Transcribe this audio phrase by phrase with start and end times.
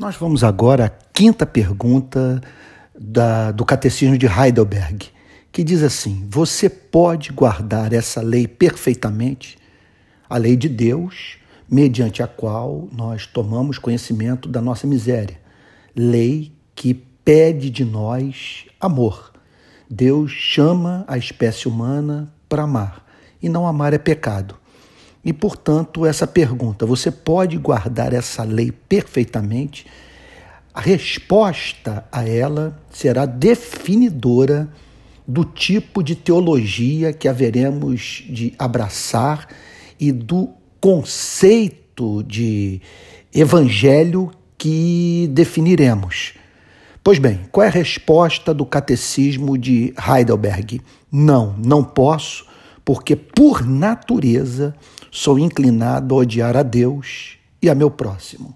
[0.00, 2.40] Nós vamos agora à quinta pergunta
[2.98, 5.08] da, do Catecismo de Heidelberg,
[5.52, 9.58] que diz assim: Você pode guardar essa lei perfeitamente?
[10.26, 11.36] A lei de Deus,
[11.68, 15.38] mediante a qual nós tomamos conhecimento da nossa miséria.
[15.94, 19.30] Lei que pede de nós amor.
[19.86, 23.04] Deus chama a espécie humana para amar,
[23.42, 24.56] e não amar é pecado.
[25.24, 29.86] E, portanto, essa pergunta, você pode guardar essa lei perfeitamente?
[30.72, 34.68] A resposta a ela será definidora
[35.26, 39.46] do tipo de teologia que haveremos de abraçar
[39.98, 40.50] e do
[40.80, 42.80] conceito de
[43.32, 46.34] evangelho que definiremos.
[47.02, 50.80] Pois bem, qual é a resposta do catecismo de Heidelberg?
[51.10, 52.46] Não, não posso,
[52.92, 54.74] porque por natureza
[55.12, 58.52] sou inclinado a odiar a Deus e a meu próximo.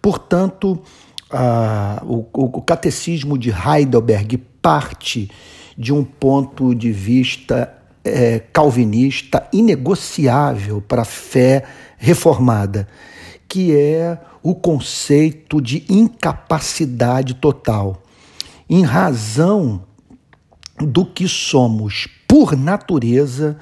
[0.00, 0.80] Portanto,
[1.28, 5.28] a, o, o catecismo de Heidelberg parte
[5.76, 11.64] de um ponto de vista é, calvinista inegociável para a fé
[11.96, 12.86] reformada,
[13.48, 18.04] que é o conceito de incapacidade total.
[18.70, 19.82] Em razão
[20.80, 23.56] do que somos por natureza,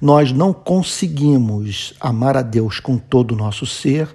[0.00, 4.08] nós não conseguimos amar a Deus com todo o nosso ser,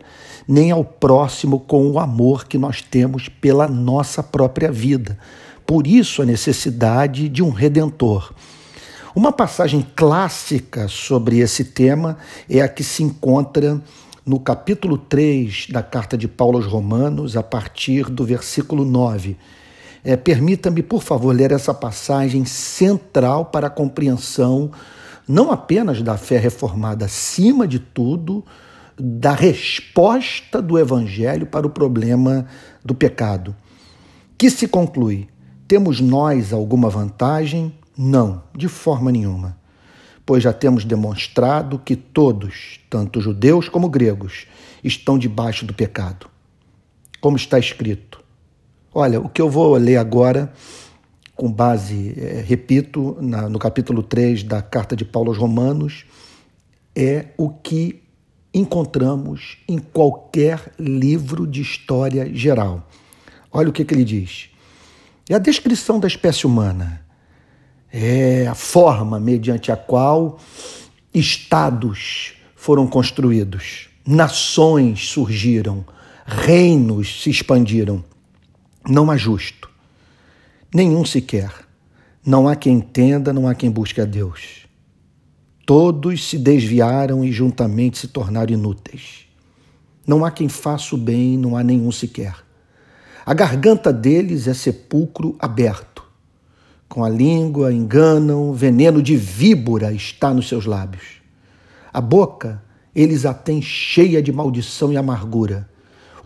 [0.47, 5.19] nem ao próximo com o amor que nós temos pela nossa própria vida.
[5.65, 8.33] Por isso, a necessidade de um redentor.
[9.13, 12.17] Uma passagem clássica sobre esse tema
[12.49, 13.81] é a que se encontra
[14.25, 19.35] no capítulo 3 da carta de Paulo aos Romanos, a partir do versículo 9.
[20.03, 24.71] É, Permita-me, por favor, ler essa passagem central para a compreensão
[25.27, 28.45] não apenas da fé reformada, acima de tudo,
[28.97, 32.47] da resposta do Evangelho para o problema
[32.83, 33.53] do pecado.
[34.37, 35.27] Que se conclui:
[35.67, 37.73] temos nós alguma vantagem?
[37.97, 39.57] Não, de forma nenhuma.
[40.25, 44.45] Pois já temos demonstrado que todos, tanto judeus como gregos,
[44.83, 46.27] estão debaixo do pecado.
[47.19, 48.23] Como está escrito.
[48.93, 50.51] Olha, o que eu vou ler agora
[51.35, 56.05] com base, é, repito, na, no capítulo 3 da carta de Paulo aos Romanos,
[56.95, 58.01] é o que
[58.51, 62.87] encontramos em qualquer livro de história geral.
[63.51, 64.49] Olha o que, que ele diz.
[65.29, 67.05] É a descrição da espécie humana.
[67.91, 70.39] É a forma mediante a qual
[71.13, 75.85] estados foram construídos, nações surgiram,
[76.25, 78.03] reinos se expandiram.
[78.89, 79.69] Não há justo
[80.73, 81.51] Nenhum sequer.
[82.25, 84.67] Não há quem entenda, não há quem busque a Deus.
[85.65, 89.25] Todos se desviaram e juntamente se tornaram inúteis.
[90.05, 92.35] Não há quem faça o bem, não há nenhum sequer.
[93.25, 96.03] A garganta deles é sepulcro aberto.
[96.89, 101.21] Com a língua enganam, veneno de víbora está nos seus lábios.
[101.93, 102.61] A boca
[102.93, 105.69] eles a têm cheia de maldição e amargura.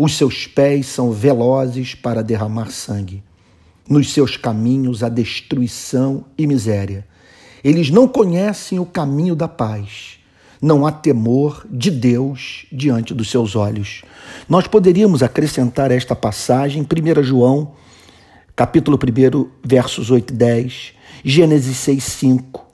[0.04, 3.24] Os seus pés são velozes para derramar sangue
[3.88, 7.06] nos seus caminhos a destruição e miséria.
[7.64, 10.18] Eles não conhecem o caminho da paz.
[10.60, 14.02] Não há temor de Deus diante dos seus olhos.
[14.50, 17.74] Nós poderíamos acrescentar esta passagem, 1 João,
[18.56, 22.66] capítulo 1, versos 8 e 10, Gênesis 6, 5,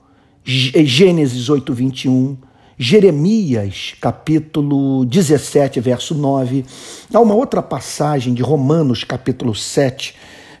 [0.42, 2.38] Gênesis 8, 21,
[2.80, 6.64] Jeremias, capítulo 17, verso 9.
[7.12, 10.14] Há uma outra passagem de Romanos, capítulo 7,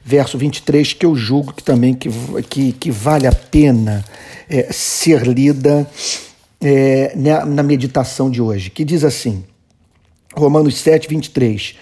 [0.04, 2.10] verso 23, que eu julgo que também que,
[2.50, 4.04] que, que vale a pena
[4.50, 5.88] é, ser lida
[6.60, 9.44] é, na meditação de hoje, que diz assim,
[10.34, 11.76] Romanos 7, 23,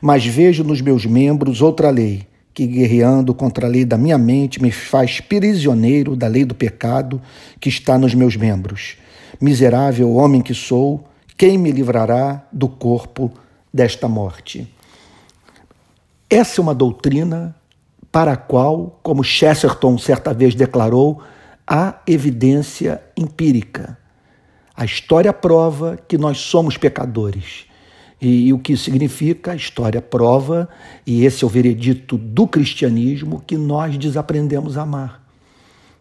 [0.00, 4.62] mas vejo nos meus membros outra lei, que guerreando contra a lei da minha mente
[4.62, 7.20] me faz prisioneiro da lei do pecado
[7.58, 8.94] que está nos meus membros.
[9.40, 13.32] Miserável homem que sou, quem me livrará do corpo
[13.72, 14.72] desta morte?
[16.28, 17.56] Essa é uma doutrina
[18.12, 21.22] para a qual, como Chesterton certa vez declarou,
[21.66, 23.96] há evidência empírica.
[24.76, 27.64] A história prova que nós somos pecadores.
[28.20, 29.52] E, e o que significa?
[29.52, 30.68] A história prova,
[31.06, 35.22] e esse é o veredito do cristianismo, que nós desaprendemos a amar.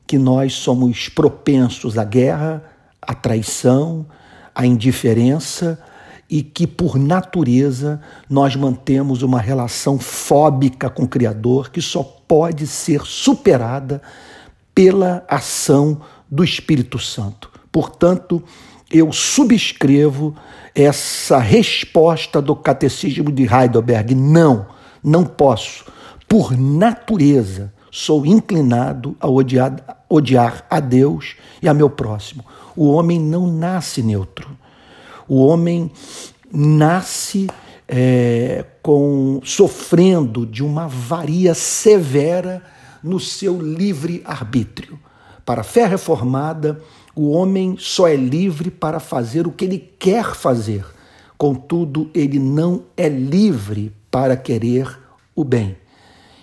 [0.05, 2.63] Que nós somos propensos à guerra,
[3.09, 4.05] à traição,
[4.53, 5.81] à indiferença,
[6.29, 12.67] e que, por natureza, nós mantemos uma relação fóbica com o Criador que só pode
[12.67, 13.99] ser superada
[14.75, 17.49] pela ação do Espírito Santo.
[17.71, 18.43] Portanto,
[18.91, 20.35] eu subscrevo
[20.75, 24.13] essa resposta do catecismo de Heidelberg.
[24.13, 24.67] Não,
[25.03, 25.83] não posso.
[26.27, 32.45] Por natureza, sou inclinado a odiar, odiar a Deus e a meu próximo.
[32.79, 34.57] O homem não nasce neutro.
[35.27, 35.91] O homem
[36.49, 37.49] nasce
[37.85, 42.63] é, com sofrendo de uma varia severa
[43.03, 44.97] no seu livre arbítrio.
[45.45, 46.81] Para a fé reformada,
[47.13, 50.85] o homem só é livre para fazer o que ele quer fazer.
[51.37, 54.87] Contudo, ele não é livre para querer
[55.35, 55.75] o bem.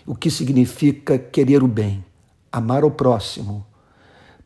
[0.04, 2.04] O que significa querer o bem?
[2.52, 3.66] Amar o próximo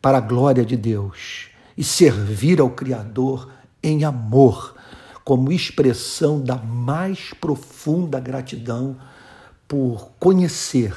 [0.00, 3.50] para a glória de Deus e servir ao Criador
[3.82, 4.74] em amor,
[5.24, 8.96] como expressão da mais profunda gratidão
[9.68, 10.92] por conhecer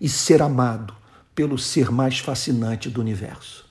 [0.00, 0.94] e ser amado
[1.34, 3.69] pelo ser mais fascinante do universo.